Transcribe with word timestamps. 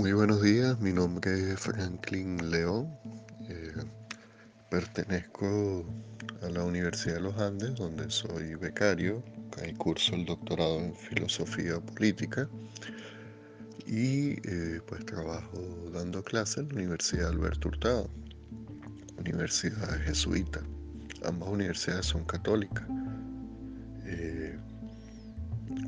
Muy 0.00 0.14
buenos 0.14 0.40
días, 0.40 0.80
mi 0.80 0.94
nombre 0.94 1.52
es 1.52 1.60
Franklin 1.60 2.50
León. 2.50 2.88
Eh, 3.50 3.70
pertenezco 4.70 5.84
a 6.40 6.48
la 6.48 6.64
Universidad 6.64 7.16
de 7.16 7.20
los 7.20 7.36
Andes, 7.36 7.74
donde 7.74 8.10
soy 8.10 8.54
becario. 8.54 9.22
Curso 9.76 10.14
el 10.14 10.24
doctorado 10.24 10.80
en 10.80 10.94
filosofía 10.94 11.78
política 11.80 12.48
y 13.86 14.40
eh, 14.48 14.80
pues 14.86 15.04
trabajo 15.04 15.58
dando 15.92 16.22
clases 16.22 16.60
en 16.60 16.68
la 16.68 16.74
Universidad 16.76 17.28
Alberto 17.28 17.68
Hurtado, 17.68 18.10
Universidad 19.18 20.00
Jesuita. 20.06 20.62
Ambas 21.26 21.50
universidades 21.50 22.06
son 22.06 22.24
católicas, 22.24 22.86
eh, 24.06 24.58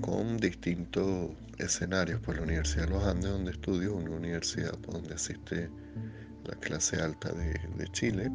con 0.03 0.37
distintos 0.37 1.31
escenarios. 1.63 2.21
Por 2.21 2.37
la 2.37 2.43
Universidad 2.43 2.85
de 2.85 2.91
los 2.91 3.05
Andes, 3.05 3.31
donde 3.31 3.51
estudio, 3.53 3.95
una 3.95 4.11
universidad 4.11 4.77
donde 4.79 5.15
asiste 5.15 5.71
la 6.45 6.55
clase 6.57 7.01
alta 7.01 7.33
de, 7.33 7.89
Chile, 7.93 8.31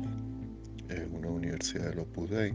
una 1.12 1.30
universidad 1.30 1.90
de 1.90 1.96
los 1.96 2.30
Dei. 2.30 2.54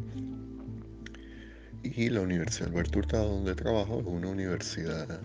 Y 1.82 2.10
la 2.10 2.20
Universidad 2.20 2.68
Alberto 2.68 3.00
Hurtado, 3.00 3.28
donde 3.28 3.54
trabajo, 3.54 4.00
es 4.00 4.06
una 4.06 4.28
universidad 4.28 5.20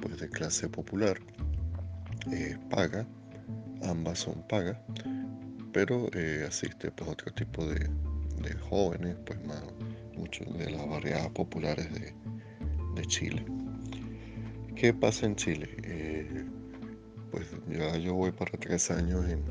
pues, 0.00 0.18
de 0.18 0.28
clase 0.28 0.68
popular, 0.68 1.18
eh, 2.32 2.56
paga, 2.70 3.06
ambas 3.82 4.20
son 4.20 4.46
pagas, 4.48 4.78
pero 5.72 6.08
eh, 6.14 6.44
asiste 6.46 6.90
pues 6.90 7.10
otro 7.10 7.32
tipo 7.32 7.66
de, 7.66 7.88
jóvenes, 8.68 9.16
pues 9.24 9.44
más 9.46 9.62
muchos 10.16 10.46
de 10.58 10.70
las 10.70 10.88
barriadas 10.88 11.30
populares 11.30 11.88
de, 11.92 12.12
Chile. 13.06 13.44
¿Qué 14.76 14.92
pasa 14.92 15.26
en 15.26 15.36
Chile? 15.36 15.68
Eh, 15.84 16.44
pues 17.30 17.46
ya 17.68 17.96
yo 17.98 18.14
voy 18.14 18.32
para 18.32 18.52
tres 18.58 18.90
años 18.90 19.24
en, 19.28 19.44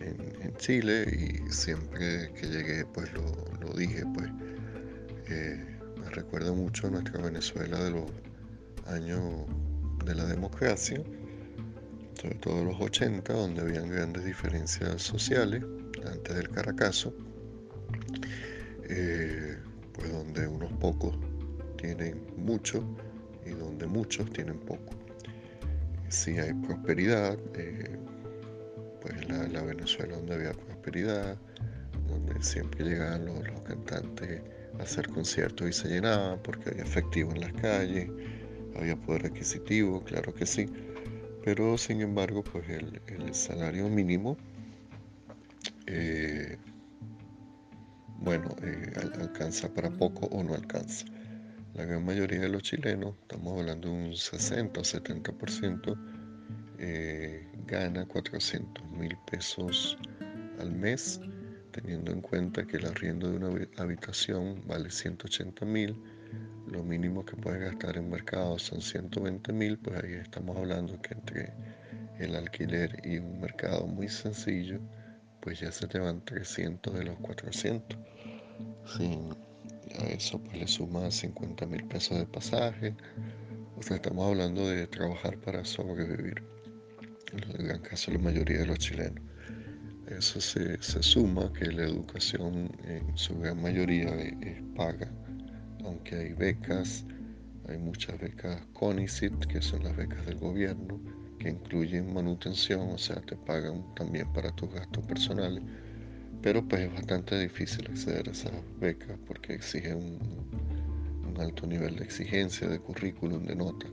en, 0.00 0.54
Chile 0.56 1.04
y 1.10 1.50
siempre 1.50 2.32
que 2.34 2.46
llegué 2.46 2.84
pues 2.86 3.10
lo, 3.12 3.72
dije, 3.76 4.04
pues 4.14 4.30
me 6.00 6.10
recuerda 6.10 6.52
mucho 6.52 6.86
a 6.86 6.90
nuestra 6.90 7.20
Venezuela 7.20 7.82
de 7.82 7.90
los 7.90 8.04
años 8.86 9.46
de 10.04 10.14
la 10.14 10.24
democracia, 10.26 11.02
sobre 12.20 12.34
todo 12.36 12.64
los 12.64 12.80
80, 12.80 13.32
donde 13.32 13.62
habían 13.62 13.90
grandes 13.90 14.24
diferencias 14.24 15.02
sociales 15.02 15.64
antes 16.06 16.36
del 16.36 16.48
Caracazo, 16.50 17.14
eh, 18.88 19.58
pues 19.92 20.12
donde 20.12 20.46
unos 20.46 20.72
pocos 20.74 21.16
tienen 21.76 22.22
mucho 22.36 22.84
y 23.46 23.50
donde 23.50 23.86
muchos 23.86 24.30
tienen 24.32 24.58
poco. 24.58 24.94
Si 26.08 26.38
hay 26.38 26.52
prosperidad, 26.54 27.38
eh, 27.54 27.96
pues 29.00 29.28
la, 29.28 29.46
la, 29.48 29.62
Venezuela 29.62 30.16
donde 30.16 30.34
había 30.34 30.52
prosperidad, 30.52 31.36
donde 32.08 32.42
siempre 32.42 32.84
llegaban 32.84 33.26
los, 33.26 33.46
los 33.46 33.60
cantantes 33.62 34.42
a 34.78 34.82
hacer 34.82 35.08
conciertos 35.08 35.68
y 35.68 35.72
se 35.72 35.88
llenaban 35.88 36.38
porque 36.42 36.70
había 36.70 36.82
efectivo 36.82 37.32
en 37.32 37.40
las 37.40 37.52
calles, 37.54 38.10
había 38.76 38.96
poder 38.96 39.26
adquisitivo, 39.26 40.02
claro 40.04 40.34
que 40.34 40.46
sí, 40.46 40.68
pero 41.44 41.76
sin 41.76 42.00
embargo, 42.00 42.42
pues 42.42 42.68
el, 42.70 43.34
salario 43.34 43.88
mínimo, 43.88 44.38
eh, 45.86 46.56
bueno, 48.18 48.48
eh, 48.62 48.92
alcanza 49.20 49.68
para 49.68 49.90
poco 49.90 50.26
o 50.26 50.42
no 50.42 50.54
alcanza. 50.54 51.04
La 51.74 51.84
gran 51.84 52.04
mayoría 52.04 52.40
de 52.40 52.48
los 52.48 52.62
chilenos, 52.62 53.14
estamos 53.22 53.58
hablando 53.58 53.88
de 53.88 53.94
un 53.94 54.16
60 54.16 54.80
o 54.80 54.84
70%, 54.84 55.96
eh, 56.78 57.46
gana 57.66 58.06
400 58.06 58.84
mil 58.90 59.16
pesos 59.30 59.98
al 60.60 60.72
mes, 60.72 61.20
teniendo 61.72 62.12
en 62.12 62.20
cuenta 62.20 62.66
que 62.66 62.76
el 62.76 62.86
arriendo 62.86 63.30
de 63.30 63.36
una 63.36 63.48
habitación 63.76 64.62
vale 64.66 64.90
180 64.90 65.64
mil 65.64 65.96
lo 66.66 66.82
mínimo 66.82 67.24
que 67.24 67.36
puedes 67.36 67.60
gastar 67.60 67.96
en 67.96 68.10
mercado 68.10 68.58
son 68.58 68.80
120 68.80 69.52
mil, 69.52 69.78
pues 69.78 70.02
ahí 70.02 70.14
estamos 70.14 70.56
hablando 70.56 71.00
que 71.02 71.14
entre 71.14 71.52
el 72.18 72.34
alquiler 72.34 73.00
y 73.04 73.18
un 73.18 73.40
mercado 73.40 73.86
muy 73.86 74.08
sencillo, 74.08 74.80
pues 75.40 75.60
ya 75.60 75.70
se 75.70 75.86
te 75.86 75.98
van 75.98 76.24
300 76.24 76.94
de 76.94 77.04
los 77.04 77.18
400. 77.18 77.98
A 80.00 80.06
eso 80.06 80.38
pues 80.38 80.58
le 80.58 80.66
suma 80.66 81.10
50 81.10 81.66
mil 81.66 81.84
pesos 81.84 82.18
de 82.18 82.26
pasaje. 82.26 82.94
O 83.76 83.82
sea, 83.82 83.96
estamos 83.96 84.26
hablando 84.28 84.68
de 84.68 84.86
trabajar 84.86 85.36
para 85.38 85.64
sobrevivir. 85.64 86.42
En 87.32 87.50
el 87.50 87.66
gran 87.66 87.80
caso 87.80 88.12
la 88.12 88.18
mayoría 88.18 88.58
de 88.58 88.66
los 88.66 88.78
chilenos. 88.78 89.22
Eso 90.08 90.40
se, 90.40 90.78
suma 91.02 91.52
que 91.52 91.66
la 91.72 91.84
educación 91.84 92.70
en 92.84 93.16
su 93.16 93.38
gran 93.38 93.60
mayoría 93.62 94.14
es 94.14 94.62
paga 94.76 95.10
aunque 95.84 96.16
hay 96.16 96.32
becas, 96.32 97.04
hay 97.68 97.78
muchas 97.78 98.18
becas 98.18 98.60
CONICIT, 98.72 99.46
que 99.46 99.60
son 99.60 99.84
las 99.84 99.96
becas 99.96 100.24
del 100.26 100.38
gobierno, 100.38 101.00
que 101.38 101.50
incluyen 101.50 102.12
manutención, 102.12 102.90
o 102.90 102.98
sea, 102.98 103.20
te 103.22 103.36
pagan 103.36 103.84
también 103.94 104.30
para 104.32 104.50
tus 104.56 104.72
gastos 104.72 105.04
personales, 105.04 105.62
pero 106.44 106.62
pues 106.62 106.82
es 106.82 106.92
bastante 106.92 107.38
difícil 107.38 107.86
acceder 107.90 108.28
a 108.28 108.32
esas 108.32 108.52
becas 108.78 109.16
porque 109.26 109.54
exigen 109.54 110.18
un, 111.26 111.40
alto 111.40 111.66
nivel 111.66 111.96
de 111.96 112.04
exigencia, 112.04 112.68
de 112.68 112.78
currículum, 112.78 113.44
de 113.46 113.56
nota. 113.56 113.86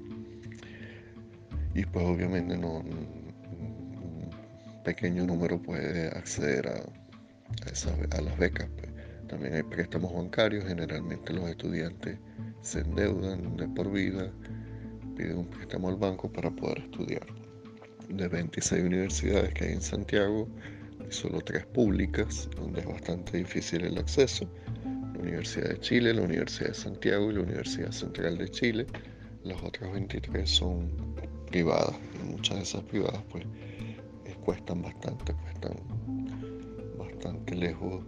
Y 1.73 1.85
pues 1.85 2.05
obviamente 2.05 2.57
no, 2.57 2.79
un 2.79 4.29
pequeño 4.83 5.25
número 5.25 5.61
puede 5.61 6.09
acceder 6.09 6.67
a, 6.67 8.17
a 8.17 8.21
las 8.21 8.37
becas. 8.37 8.67
Pues. 8.77 8.91
También 9.29 9.55
hay 9.55 9.63
préstamos 9.63 10.13
bancarios, 10.13 10.65
generalmente 10.65 11.31
los 11.31 11.49
estudiantes 11.49 12.19
se 12.61 12.81
endeudan 12.81 13.55
de 13.55 13.67
por 13.69 13.89
vida, 13.91 14.29
piden 15.15 15.37
un 15.37 15.47
préstamo 15.47 15.87
al 15.87 15.95
banco 15.95 16.29
para 16.29 16.51
poder 16.51 16.79
estudiar. 16.79 17.25
De 18.09 18.27
26 18.27 18.83
universidades 18.83 19.53
que 19.53 19.63
hay 19.63 19.71
en 19.71 19.81
Santiago, 19.81 20.49
solo 21.11 21.41
tres 21.41 21.65
públicas, 21.65 22.49
donde 22.55 22.81
es 22.81 22.87
bastante 22.87 23.37
difícil 23.37 23.83
el 23.83 23.97
acceso. 23.97 24.47
La 24.85 25.19
Universidad 25.19 25.69
de 25.69 25.79
Chile, 25.79 26.13
la 26.13 26.21
Universidad 26.23 26.69
de 26.69 26.73
Santiago 26.73 27.31
y 27.31 27.35
la 27.35 27.41
Universidad 27.41 27.91
Central 27.91 28.37
de 28.37 28.49
Chile. 28.49 28.87
Las 29.43 29.61
otras 29.61 29.91
23 29.91 30.49
son 30.49 30.91
privadas 31.49 31.95
y 32.15 32.31
muchas 32.31 32.57
de 32.57 32.63
esas 32.63 32.83
privadas 32.83 33.21
pues 33.29 33.43
eh, 34.25 34.35
cuestan 34.43 34.81
bastante, 34.81 35.35
están 35.53 35.73
bastante 36.97 37.55
lejos 37.55 38.03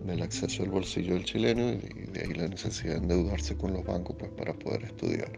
del 0.00 0.22
acceso 0.22 0.62
al 0.62 0.70
bolsillo 0.70 1.14
del 1.14 1.24
chileno 1.24 1.72
y 1.72 2.06
de 2.12 2.20
ahí 2.20 2.34
la 2.34 2.48
necesidad 2.48 2.94
de 2.94 3.00
endeudarse 3.00 3.56
con 3.56 3.72
los 3.72 3.84
bancos 3.84 4.16
pues, 4.18 4.30
para 4.32 4.54
poder 4.54 4.84
estudiar. 4.84 5.32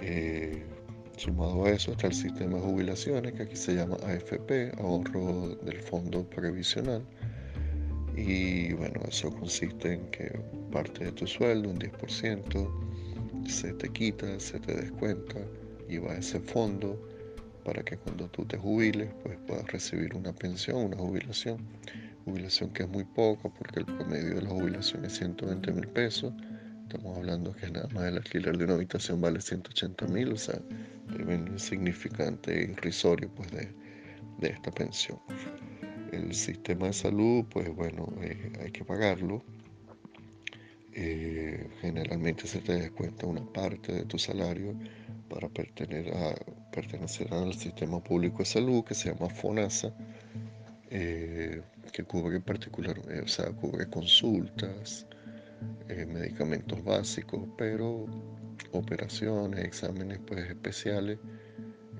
Eh, 0.00 0.64
sumado 1.16 1.64
a 1.64 1.70
eso 1.70 1.92
está 1.92 2.08
el 2.08 2.14
sistema 2.14 2.56
de 2.56 2.62
jubilaciones 2.62 3.32
que 3.32 3.42
aquí 3.42 3.56
se 3.56 3.74
llama 3.74 3.96
AFP, 4.04 4.72
ahorro 4.78 5.56
del 5.62 5.78
fondo 5.80 6.28
previsional. 6.28 7.02
Y 8.16 8.72
bueno, 8.74 9.00
eso 9.08 9.30
consiste 9.30 9.94
en 9.94 10.10
que 10.10 10.30
parte 10.70 11.04
de 11.04 11.12
tu 11.12 11.26
sueldo, 11.26 11.70
un 11.70 11.78
10%, 11.78 13.48
se 13.48 13.72
te 13.74 13.88
quita, 13.88 14.38
se 14.38 14.60
te 14.60 14.74
descuenta 14.74 15.38
y 15.88 15.98
va 15.98 16.12
a 16.12 16.18
ese 16.18 16.40
fondo 16.40 17.00
para 17.64 17.82
que 17.82 17.96
cuando 17.96 18.28
tú 18.28 18.44
te 18.44 18.58
jubiles 18.58 19.08
pues 19.22 19.38
puedas 19.46 19.66
recibir 19.70 20.14
una 20.14 20.32
pensión, 20.32 20.86
una 20.86 20.96
jubilación 20.96 21.58
jubilación 22.24 22.70
que 22.70 22.84
es 22.84 22.88
muy 22.88 23.04
poco 23.04 23.52
porque 23.52 23.80
el 23.80 23.86
promedio 23.86 24.36
de 24.36 24.42
la 24.42 24.50
jubilación 24.50 25.04
es 25.04 25.14
120 25.18 25.72
mil 25.72 25.88
pesos. 25.88 26.32
Estamos 26.94 27.16
hablando 27.16 27.54
que 27.54 27.70
nada 27.70 27.88
más 27.94 28.04
el 28.04 28.18
alquiler 28.18 28.58
de 28.58 28.64
una 28.64 28.74
habitación 28.74 29.18
vale 29.18 29.40
180 29.40 30.08
mil, 30.08 30.34
o 30.34 30.36
sea, 30.36 30.60
es 31.08 31.26
insignificante 31.26 32.52
e 32.52 32.72
irrisorio 32.72 33.30
pues 33.34 33.50
de, 33.50 33.74
de, 34.40 34.48
esta 34.48 34.70
pensión. 34.70 35.18
El 36.12 36.34
sistema 36.34 36.88
de 36.88 36.92
salud, 36.92 37.46
pues 37.48 37.74
bueno, 37.74 38.12
eh, 38.20 38.52
hay 38.60 38.70
que 38.72 38.84
pagarlo. 38.84 39.42
Eh, 40.92 41.66
generalmente 41.80 42.46
se 42.46 42.58
te 42.58 42.74
descuenta 42.74 43.24
una 43.24 43.50
parte 43.54 43.90
de 43.94 44.04
tu 44.04 44.18
salario 44.18 44.74
para 45.30 45.48
pertenecer, 45.48 46.14
a, 46.14 46.34
pertenecer 46.72 47.32
al 47.32 47.54
sistema 47.54 48.04
público 48.04 48.40
de 48.40 48.44
salud 48.44 48.84
que 48.84 48.94
se 48.94 49.10
llama 49.10 49.30
FONASA. 49.30 49.94
Eh, 50.90 51.62
que 51.90 52.04
cubre 52.04 52.38
particular, 52.40 53.00
eh, 53.08 53.22
o 53.24 53.28
sea, 53.28 53.50
cubre 53.52 53.88
consultas, 53.88 55.06
eh, 55.88 56.06
medicamentos 56.06 56.82
básicos, 56.84 57.48
pero 57.56 58.06
operaciones, 58.72 59.64
exámenes 59.64 60.18
pues 60.26 60.48
especiales, 60.48 61.18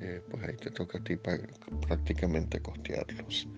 eh, 0.00 0.20
pues 0.30 0.42
ahí 0.44 0.56
te 0.56 0.70
toca 0.70 0.98
a 0.98 1.04
ti 1.04 1.16
prácticamente 1.16 2.60
costearlos. 2.60 3.48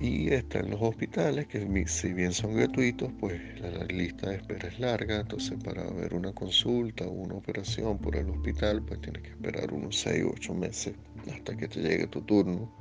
Y 0.00 0.32
están 0.32 0.70
los 0.70 0.80
hospitales, 0.80 1.46
que 1.46 1.86
si 1.86 2.14
bien 2.14 2.32
son 2.32 2.54
gratuitos, 2.54 3.12
pues 3.20 3.38
la 3.60 3.84
lista 3.84 4.30
de 4.30 4.36
espera 4.36 4.68
es 4.68 4.80
larga, 4.80 5.20
entonces 5.20 5.62
para 5.62 5.84
ver 5.90 6.14
una 6.14 6.32
consulta 6.32 7.04
o 7.04 7.10
una 7.10 7.34
operación 7.34 7.98
por 7.98 8.16
el 8.16 8.30
hospital, 8.30 8.82
pues 8.82 9.02
tienes 9.02 9.22
que 9.22 9.28
esperar 9.28 9.72
unos 9.74 9.98
6 9.98 10.24
u 10.24 10.30
8 10.30 10.54
meses 10.54 10.94
hasta 11.30 11.54
que 11.54 11.68
te 11.68 11.82
llegue 11.82 12.06
tu 12.06 12.22
turno 12.22 12.72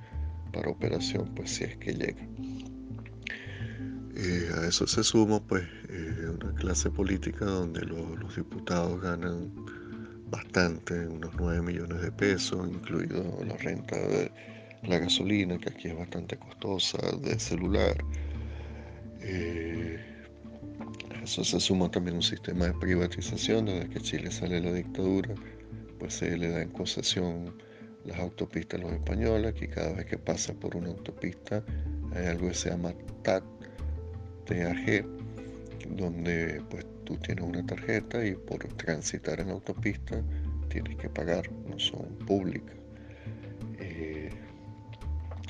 para 0.53 0.69
operación, 0.69 1.29
pues 1.35 1.51
si 1.51 1.65
es 1.65 1.75
que 1.77 1.93
llega. 1.93 2.25
Eh, 4.21 4.51
a 4.53 4.67
eso 4.67 4.85
se 4.85 5.01
suma 5.01 5.39
pues 5.39 5.63
eh, 5.87 6.27
una 6.27 6.53
clase 6.55 6.91
política 6.91 7.45
donde 7.45 7.85
los 7.85 8.35
diputados 8.35 9.01
ganan 9.01 9.49
bastante, 10.29 11.07
unos 11.07 11.33
9 11.37 11.61
millones 11.61 12.01
de 12.01 12.11
pesos, 12.11 12.67
incluido 12.67 13.23
la 13.45 13.55
renta 13.55 13.95
de 13.95 14.29
la 14.83 14.97
gasolina, 14.97 15.57
que 15.57 15.69
aquí 15.69 15.87
es 15.87 15.97
bastante 15.97 16.37
costosa, 16.37 16.97
de 17.21 17.39
celular. 17.39 17.95
Eh, 19.21 19.97
eso 21.23 21.45
se 21.45 21.61
suma 21.61 21.89
también 21.89 22.17
un 22.17 22.23
sistema 22.23 22.65
de 22.65 22.73
privatización, 22.73 23.67
desde 23.67 23.87
que 23.87 24.01
Chile 24.01 24.31
sale 24.31 24.59
la 24.59 24.73
dictadura, 24.73 25.33
pues 25.97 26.15
se 26.15 26.37
le 26.37 26.49
da 26.49 26.61
en 26.61 26.71
concesión 26.71 27.55
las 28.03 28.19
autopistas 28.19 28.81
a 28.81 28.83
los 28.83 28.91
españoles, 28.91 29.53
que 29.53 29.69
cada 29.69 29.93
vez 29.93 30.07
que 30.07 30.17
pasa 30.17 30.53
por 30.53 30.75
una 30.75 30.89
autopista 30.89 31.63
hay 32.13 32.25
algo 32.25 32.49
que 32.49 32.53
se 32.53 32.69
llama 32.69 32.93
TAT, 33.23 33.43
Donde 35.89 36.61
pues 36.69 36.85
tú 37.03 37.17
tienes 37.17 37.43
una 37.43 37.65
tarjeta 37.65 38.25
y 38.25 38.33
por 38.35 38.59
transitar 38.75 39.39
en 39.39 39.47
la 39.47 39.53
autopista 39.53 40.21
tienes 40.69 40.97
que 40.97 41.09
pagar, 41.09 41.51
no 41.67 41.77
son 41.79 42.07
públicas 42.25 42.79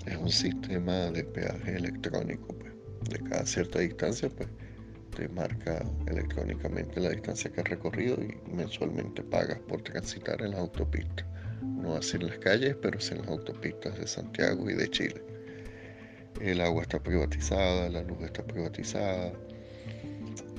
es 0.10 0.18
un 0.18 0.30
sistema 0.30 1.12
de 1.12 1.24
peaje 1.24 1.76
electrónico, 1.76 2.48
pues, 2.48 2.74
de 3.10 3.30
cada 3.30 3.46
cierta 3.46 3.80
distancia, 3.80 4.30
pues 4.30 4.50
te 5.16 5.28
marca 5.30 5.84
electrónicamente 6.08 7.00
la 7.00 7.10
distancia 7.10 7.52
que 7.52 7.62
has 7.62 7.70
recorrido 7.70 8.18
y 8.22 8.38
mensualmente 8.52 9.24
pagas 9.24 9.60
por 9.60 9.82
transitar 9.82 10.42
en 10.42 10.52
la 10.52 10.60
autopista. 10.60 11.26
No 11.62 11.96
así 11.96 12.18
en 12.18 12.28
las 12.28 12.38
calles, 12.40 12.76
pero 12.82 13.00
sí 13.00 13.14
en 13.14 13.22
las 13.22 13.30
autopistas 13.30 13.98
de 14.00 14.08
Santiago 14.08 14.70
y 14.70 14.76
de 14.76 14.90
Chile. 14.90 15.29
El 16.40 16.62
agua 16.62 16.84
está 16.84 17.00
privatizada, 17.00 17.90
la 17.90 18.02
luz 18.04 18.22
está 18.22 18.44
privatizada, 18.44 19.34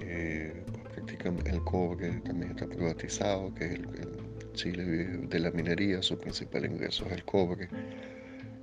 eh, 0.02 0.62
pues, 0.66 0.94
prácticamente 0.94 1.50
el 1.50 1.64
cobre 1.64 2.20
también 2.20 2.50
está 2.50 2.66
privatizado, 2.66 3.54
que 3.54 3.64
es 3.64 3.72
el, 3.72 4.30
Chile 4.52 4.84
de 4.84 5.38
la 5.38 5.50
minería, 5.52 6.02
su 6.02 6.18
principal 6.18 6.66
ingreso 6.66 7.06
es 7.06 7.12
el 7.12 7.24
cobre. 7.24 7.68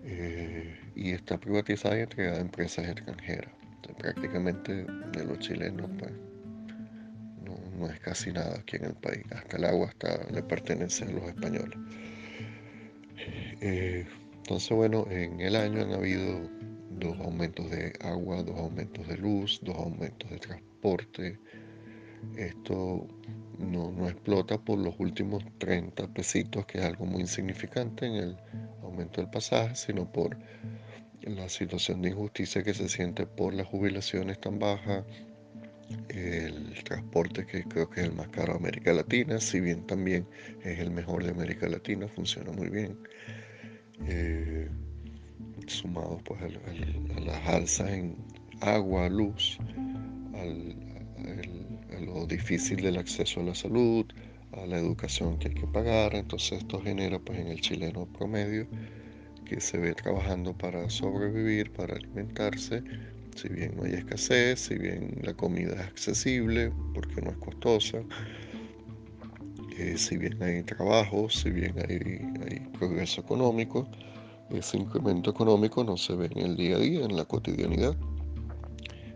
Eh, 0.03 0.77
y 0.95 1.11
está 1.11 1.37
privatizada 1.39 1.97
y 1.97 2.01
entregada 2.01 2.37
a 2.37 2.41
empresas 2.41 2.87
extranjeras. 2.87 3.51
prácticamente 3.97 4.83
de 4.83 5.25
los 5.25 5.39
chilenos 5.39 5.89
pues, 5.97 6.11
no, 7.79 7.89
es 7.89 7.99
casi 7.99 8.31
nada 8.31 8.57
aquí 8.59 8.75
en 8.75 8.85
el 8.85 8.93
país. 8.95 9.23
Hasta 9.31 9.57
el 9.57 9.65
agua 9.65 9.87
hasta 9.87 10.29
le 10.31 10.43
pertenece 10.43 11.05
a 11.05 11.11
los 11.11 11.23
españoles. 11.23 11.77
Eh, 13.61 14.05
entonces, 14.37 14.69
bueno, 14.69 15.07
en 15.09 15.39
el 15.41 15.55
año 15.55 15.81
han 15.81 15.93
habido 15.93 16.49
dos 16.99 17.19
aumentos 17.19 17.69
de 17.69 17.93
agua, 18.01 18.43
dos 18.43 18.57
aumentos 18.57 19.07
de 19.07 19.17
luz, 19.17 19.59
dos 19.63 19.75
aumentos 19.75 20.29
de 20.29 20.37
transporte. 20.39 21.39
Esto 22.35 23.07
no, 23.59 23.91
no 23.91 24.07
explota 24.07 24.57
por 24.57 24.79
los 24.79 24.99
últimos 24.99 25.43
30 25.57 26.07
pesitos, 26.13 26.65
que 26.65 26.79
es 26.79 26.85
algo 26.85 27.05
muy 27.05 27.21
insignificante 27.21 28.05
en 28.05 28.15
el 28.15 28.37
aumento 28.81 29.21
del 29.21 29.29
pasaje, 29.29 29.75
sino 29.75 30.11
por 30.11 30.37
la 31.21 31.49
situación 31.49 32.01
de 32.01 32.09
injusticia 32.09 32.63
que 32.63 32.73
se 32.73 32.89
siente 32.89 33.25
por 33.25 33.53
las 33.53 33.67
jubilaciones 33.67 34.39
tan 34.39 34.59
bajas, 34.59 35.03
el 36.09 36.83
transporte 36.83 37.45
que 37.45 37.63
creo 37.63 37.89
que 37.89 38.01
es 38.01 38.07
el 38.07 38.13
más 38.13 38.27
caro 38.29 38.53
de 38.53 38.59
América 38.59 38.93
Latina, 38.93 39.39
si 39.39 39.59
bien 39.59 39.85
también 39.87 40.27
es 40.63 40.79
el 40.79 40.91
mejor 40.91 41.23
de 41.23 41.31
América 41.31 41.67
Latina, 41.67 42.07
funciona 42.07 42.51
muy 42.51 42.69
bien. 42.69 42.97
Eh, 44.05 44.69
sumado 45.67 46.19
pues 46.23 46.41
a, 46.41 47.19
las 47.19 47.47
alzas 47.47 47.89
en 47.89 48.15
agua, 48.61 49.09
luz, 49.09 49.57
a 51.95 51.99
lo 51.99 52.25
difícil 52.25 52.81
del 52.81 52.97
acceso 52.97 53.41
a 53.41 53.43
la 53.43 53.55
salud, 53.55 54.05
a 54.53 54.65
la 54.65 54.77
educación 54.77 55.37
que 55.37 55.49
hay 55.49 55.55
que 55.55 55.67
pagar, 55.67 56.15
entonces 56.15 56.59
esto 56.59 56.81
genera 56.81 57.19
pues 57.19 57.39
en 57.39 57.47
el 57.47 57.61
chileno 57.61 58.05
promedio 58.05 58.67
que 59.45 59.61
se 59.61 59.77
ve 59.77 59.93
trabajando 59.93 60.57
para 60.57 60.89
sobrevivir, 60.89 61.71
para 61.71 61.95
alimentarse, 61.95 62.83
si 63.35 63.49
bien 63.49 63.75
no 63.75 63.83
hay 63.83 63.93
escasez, 63.93 64.59
si 64.59 64.77
bien 64.77 65.19
la 65.21 65.33
comida 65.33 65.73
es 65.73 65.81
accesible 65.81 66.71
porque 66.93 67.21
no 67.21 67.31
es 67.31 67.37
costosa, 67.37 67.99
eh, 69.77 69.95
si 69.97 70.17
bien 70.17 70.41
hay 70.41 70.63
trabajo, 70.63 71.29
si 71.29 71.51
bien 71.51 71.75
hay, 71.87 72.59
progreso 72.79 73.21
económico, 73.21 73.87
ese 74.49 74.77
incremento 74.77 75.31
económico 75.31 75.83
no 75.83 75.97
se 75.97 76.15
ve 76.15 76.29
en 76.31 76.39
el 76.39 76.55
día 76.55 76.77
a 76.77 76.79
día, 76.79 77.05
en 77.05 77.15
la 77.15 77.25
cotidianidad. 77.25 77.95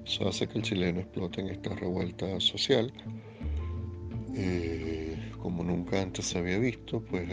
Eso 0.06 0.28
hace 0.28 0.48
que 0.48 0.58
el 0.58 0.64
chileno 0.64 1.00
explote 1.00 1.42
en 1.42 1.50
esta 1.50 1.74
revuelta 1.76 2.40
social. 2.40 2.92
Eh, 4.36 5.18
como 5.42 5.64
nunca 5.64 6.02
antes 6.02 6.26
se 6.26 6.40
había 6.40 6.58
visto, 6.58 7.02
pues 7.02 7.30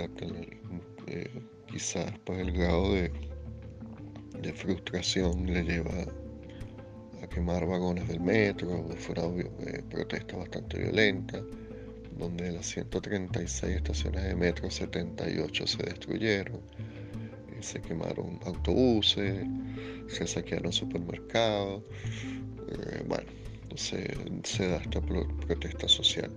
eh, 1.06 1.30
quizás 1.70 2.12
pues 2.24 2.38
el 2.40 2.52
grado 2.52 2.92
de, 2.94 3.12
frustración 4.54 5.46
le 5.52 5.62
lleva 5.62 6.06
a 7.22 7.26
quemar 7.26 7.66
vagones 7.66 8.08
del 8.08 8.20
metro, 8.20 8.88
fuera 8.96 9.24
eh, 9.24 9.82
protestas 9.90 10.38
bastante 10.38 10.78
violentas, 10.78 11.42
donde 12.16 12.44
de 12.44 12.52
las 12.52 12.66
136 12.66 13.76
estaciones 13.76 14.24
de 14.24 14.34
metro, 14.34 14.70
78 14.70 15.66
se 15.66 15.82
destruyeron, 15.82 16.60
se 17.60 17.80
quemaron 17.80 18.38
autobuses, 18.44 19.46
se 20.08 20.26
saquearon 20.26 20.72
supermercados, 20.72 21.82
eh, 22.70 23.02
bueno, 23.06 23.28
se, 23.74 23.98
da 24.68 24.76
esta 24.76 25.00
protesta 25.00 25.88
social. 25.88 26.30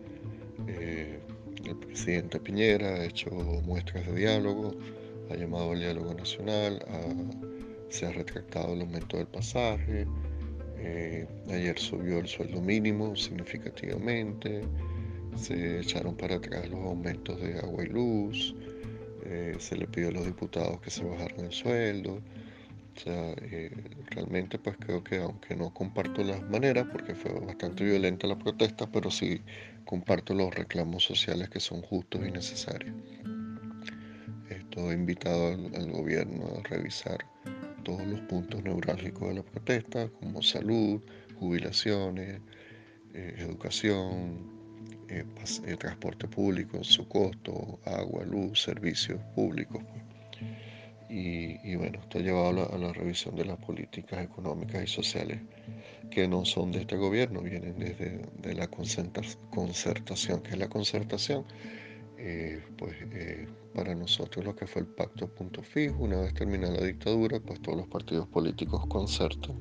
Eh, 0.67 1.19
el 1.65 1.75
presidente 1.77 2.39
Piñera 2.39 2.95
ha 2.95 3.05
hecho 3.05 3.29
muestras 3.65 4.05
de 4.07 4.15
diálogo, 4.15 4.75
ha 5.29 5.35
llamado 5.35 5.71
al 5.71 5.79
diálogo 5.79 6.13
nacional, 6.13 6.83
se 7.89 8.05
ha 8.05 8.11
retractado 8.11 8.73
el 8.73 8.81
aumento 8.81 9.17
del 9.17 9.27
pasaje, 9.27 10.05
eh, 10.77 11.27
ayer 11.49 11.77
subió 11.77 12.19
el 12.19 12.27
sueldo 12.27 12.59
mínimo 12.59 13.15
significativamente, 13.15 14.63
se 15.35 15.79
echaron 15.79 16.15
para 16.15 16.35
atrás 16.35 16.67
los 16.69 16.79
aumentos 16.79 17.39
de 17.39 17.59
agua 17.59 17.83
y 17.83 17.87
luz, 17.87 18.55
eh, 19.31 19.55
se 19.59 19.77
le 19.77 19.87
pidió 19.87 20.09
a 20.09 20.11
los 20.11 20.25
diputados 20.25 20.81
que 20.81 20.89
se 20.89 21.05
bajaran 21.05 21.45
el 21.45 21.53
sueldo. 21.53 22.21
Eh, 23.05 23.71
realmente 24.09 24.59
pues 24.59 24.75
creo 24.77 25.01
que 25.01 25.19
aunque 25.19 25.55
no 25.55 25.73
comparto 25.73 26.21
las 26.21 26.41
maneras, 26.49 26.85
porque 26.91 27.15
fue 27.15 27.31
bastante 27.39 27.85
violenta 27.85 28.27
la 28.27 28.37
protesta, 28.37 28.91
pero 28.91 29.09
sí 29.09 29.41
comparto 29.85 30.33
los 30.33 30.53
reclamos 30.53 31.03
sociales 31.03 31.49
que 31.49 31.61
son 31.61 31.81
justos 31.81 32.27
y 32.27 32.31
necesarios. 32.31 32.93
Estoy 34.49 34.95
invitado 34.95 35.53
al, 35.53 35.91
gobierno 35.91 36.47
a 36.57 36.67
revisar 36.67 37.25
todos 37.83 38.05
los 38.05 38.19
puntos 38.21 38.61
neurálgicos 38.63 39.29
de 39.29 39.35
la 39.35 39.43
protesta, 39.43 40.09
como 40.09 40.41
salud, 40.41 41.01
jubilaciones, 41.39 42.41
eh, 43.13 43.35
educación, 43.37 44.60
eh, 45.11 45.25
eh, 45.65 45.77
transporte 45.77 46.27
público, 46.27 46.83
su 46.83 47.07
costo, 47.07 47.79
agua, 47.85 48.23
luz, 48.23 48.61
servicios 48.63 49.19
públicos. 49.35 49.83
Pues. 49.83 50.01
Y, 51.13 51.75
bueno, 51.75 51.99
esto 51.99 52.19
ha 52.19 52.21
llevado 52.21 52.73
a 52.73 52.77
la, 52.77 52.93
revisión 52.93 53.35
de 53.35 53.43
las 53.43 53.57
políticas 53.57 54.23
económicas 54.23 54.81
y 54.81 54.87
sociales 54.87 55.41
que 56.09 56.25
no 56.25 56.45
son 56.45 56.71
de 56.71 56.79
este 56.79 56.95
gobierno, 56.95 57.41
vienen 57.41 57.77
desde 57.77 58.21
de 58.41 58.53
la 58.53 58.67
concertación. 58.67 60.41
que 60.41 60.51
es 60.51 60.57
la 60.57 60.69
concertación? 60.69 61.43
Eh, 62.17 62.63
pues 62.77 62.93
eh, 63.11 63.45
para 63.75 63.93
nosotros 63.93 64.45
lo 64.45 64.55
que 64.55 64.67
fue 64.67 64.83
el 64.83 64.87
pacto 64.87 65.27
punto 65.27 65.61
fijo, 65.61 66.01
una 66.01 66.21
vez 66.21 66.33
terminada 66.33 66.75
la 66.79 66.85
dictadura, 66.85 67.41
pues 67.41 67.61
todos 67.61 67.79
los 67.79 67.87
partidos 67.89 68.27
políticos 68.27 68.85
concertan 68.87 69.57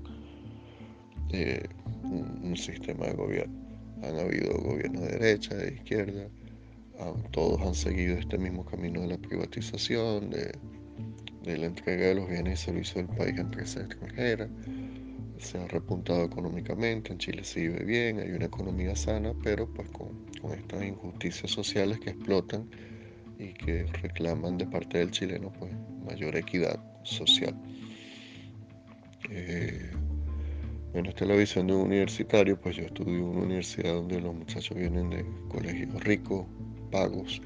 un, 2.04 2.56
sistema 2.56 3.06
de 3.06 3.14
gobierno. 3.14 3.59
Han 4.02 4.18
habido 4.18 4.58
gobiernos 4.58 5.02
de 5.02 5.18
derecha, 5.18 5.54
de 5.54 5.74
izquierda, 5.74 6.28
todos 7.30 7.60
han 7.62 7.74
seguido 7.74 8.16
este 8.16 8.38
mismo 8.38 8.64
camino 8.64 9.00
de 9.00 9.08
la 9.08 9.18
privatización, 9.18 10.30
de, 10.30 10.52
la 11.44 11.66
entrega 11.66 12.08
de 12.08 12.14
los 12.14 12.28
bienes 12.28 12.60
y 12.60 12.64
servicios 12.64 13.06
del 13.06 13.16
país 13.16 13.38
a 13.38 13.40
empresas 13.40 13.84
extranjeras 13.84 14.48
se 15.40 15.58
ha 15.58 15.66
repuntado 15.68 16.24
económicamente, 16.24 17.12
en 17.12 17.18
Chile 17.18 17.44
se 17.44 17.60
vive 17.60 17.84
bien, 17.84 18.20
hay 18.20 18.30
una 18.30 18.44
economía 18.44 18.94
sana, 18.94 19.32
pero 19.42 19.66
pues 19.72 19.88
con, 19.90 20.08
con 20.40 20.52
estas 20.52 20.84
injusticias 20.84 21.50
sociales 21.50 21.98
que 22.00 22.10
explotan 22.10 22.68
y 23.38 23.54
que 23.54 23.84
reclaman 24.02 24.58
de 24.58 24.66
parte 24.66 24.98
del 24.98 25.10
chileno 25.10 25.52
pues 25.58 25.72
mayor 26.04 26.36
equidad 26.36 26.78
social. 27.04 27.54
Eh, 29.30 29.90
bueno, 30.92 31.10
esta 31.10 31.24
es 31.24 31.30
la 31.30 31.36
visión 31.36 31.66
de 31.68 31.74
un 31.74 31.82
universitario, 31.82 32.60
pues 32.60 32.76
yo 32.76 32.82
estudio 32.82 33.18
en 33.18 33.24
una 33.24 33.42
universidad 33.42 33.94
donde 33.94 34.20
los 34.20 34.34
muchachos 34.34 34.76
vienen 34.76 35.10
de 35.10 35.24
colegios 35.48 36.02
ricos, 36.02 36.46
pagos, 36.90 37.40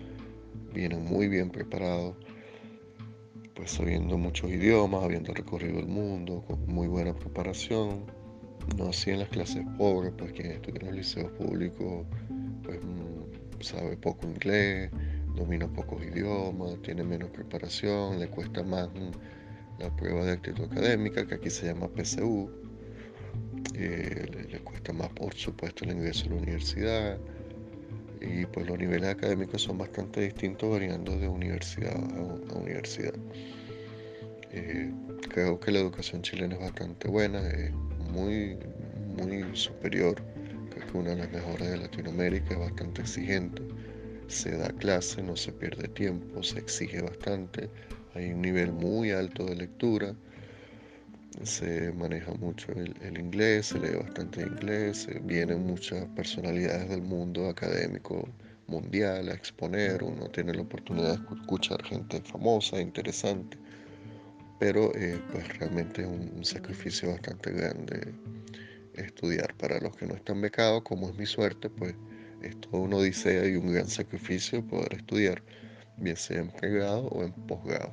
vienen 0.72 1.04
muy 1.04 1.28
bien 1.28 1.50
preparados, 1.50 2.16
pues 3.54 3.72
sabiendo 3.72 4.16
muchos 4.16 4.50
idiomas, 4.50 5.04
habiendo 5.04 5.34
recorrido 5.34 5.78
el 5.78 5.86
mundo, 5.86 6.42
con 6.46 6.66
muy 6.66 6.88
buena 6.88 7.14
preparación, 7.14 8.06
no 8.78 8.88
así 8.88 9.10
en 9.10 9.18
las 9.18 9.28
clases 9.28 9.62
pobres, 9.76 10.14
pues 10.16 10.32
quien 10.32 10.52
estudia 10.52 10.80
en 10.80 10.86
los 10.86 10.96
liceos 10.96 11.30
públicos, 11.32 12.06
pues 12.62 12.78
mm, 12.82 13.60
sabe 13.60 13.96
poco 13.98 14.26
inglés, 14.26 14.90
domina 15.36 15.68
pocos 15.68 16.02
idiomas, 16.02 16.80
tiene 16.80 17.04
menos 17.04 17.28
preparación, 17.28 18.18
le 18.18 18.28
cuesta 18.28 18.62
más 18.62 18.88
mm, 18.88 19.80
la 19.80 19.94
prueba 19.94 20.24
de 20.24 20.32
actitud 20.32 20.64
académica, 20.64 21.26
que 21.26 21.34
aquí 21.34 21.50
se 21.50 21.66
llama 21.66 21.88
PSU, 21.94 22.63
eh, 23.74 24.26
le, 24.32 24.44
le, 24.44 24.58
cuesta 24.60 24.92
más, 24.92 25.08
por 25.10 25.34
supuesto, 25.34 25.84
el 25.84 25.92
ingreso 25.92 26.26
a 26.26 26.28
la 26.30 26.36
universidad, 26.36 27.18
y 28.26 28.46
pues 28.46 28.66
los 28.66 28.78
niveles 28.78 29.10
académicos 29.10 29.62
son 29.62 29.78
bastante 29.78 30.20
distintos 30.20 30.70
variando 30.70 31.16
de 31.18 31.28
universidad 31.28 31.94
a, 31.94 32.54
universidad. 32.54 33.14
Eh, 34.52 34.92
creo 35.30 35.58
que 35.58 35.72
la 35.72 35.80
educación 35.80 36.22
chilena 36.22 36.54
es 36.54 36.60
bastante 36.60 37.08
buena, 37.08 37.46
es 37.48 37.72
muy, 38.12 38.56
muy 39.16 39.44
superior, 39.56 40.22
creo 40.70 40.86
que 40.86 40.98
una 40.98 41.10
de 41.10 41.16
las 41.16 41.32
mejores 41.32 41.70
de 41.70 41.76
Latinoamérica, 41.78 42.54
es 42.54 42.60
bastante 42.60 43.02
exigente, 43.02 43.62
se 44.28 44.56
da 44.56 44.68
clase, 44.68 45.22
no 45.22 45.36
se 45.36 45.52
pierde 45.52 45.88
tiempo, 45.88 46.42
se 46.42 46.58
exige 46.58 47.02
bastante, 47.02 47.68
hay 48.14 48.30
un 48.30 48.42
nivel 48.42 48.72
muy 48.72 49.10
alto 49.10 49.44
de 49.44 49.56
lectura, 49.56 50.14
se 51.42 51.92
maneja 51.92 52.32
mucho 52.34 52.72
el, 52.72 53.18
inglés, 53.18 53.66
se 53.66 53.78
lee 53.78 53.96
bastante 53.96 54.42
inglés, 54.42 55.08
vienen 55.22 55.66
muchas 55.66 56.04
personalidades 56.16 56.88
del 56.88 57.02
mundo 57.02 57.48
académico 57.48 58.28
mundial 58.66 59.28
a 59.28 59.34
exponer, 59.34 60.02
uno 60.02 60.28
tiene 60.28 60.54
la 60.54 60.62
oportunidad 60.62 61.18
de 61.18 61.34
escuchar 61.36 61.82
gente 61.84 62.20
famosa, 62.22 62.80
interesante, 62.80 63.58
pero 64.58 64.94
eh, 64.94 65.20
pues 65.32 65.58
realmente 65.58 66.02
es 66.02 66.08
un, 66.08 66.44
sacrificio 66.44 67.10
bastante 67.10 67.50
grande 67.50 68.14
estudiar. 68.94 69.54
Para 69.56 69.80
los 69.80 69.96
que 69.96 70.06
no 70.06 70.14
están 70.14 70.40
becados, 70.40 70.82
como 70.82 71.08
es 71.08 71.16
mi 71.16 71.26
suerte, 71.26 71.68
pues 71.68 71.94
es 72.42 72.58
todo 72.60 72.82
una 72.82 72.96
odisea 72.96 73.46
y 73.46 73.56
un 73.56 73.72
gran 73.72 73.88
sacrificio 73.88 74.64
poder 74.66 74.94
estudiar, 74.94 75.42
bien 75.96 76.16
sea 76.16 76.40
en 76.40 76.50
pregrado 76.50 77.08
o 77.08 77.24
en 77.24 77.32
posgrado. 77.32 77.92